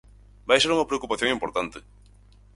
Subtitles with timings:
[0.47, 1.79] Vai ser unha preocupación importante.